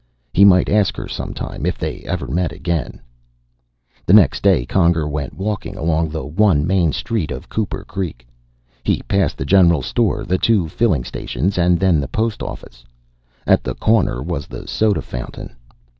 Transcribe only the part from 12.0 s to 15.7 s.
the post office. At the corner was the soda fountain.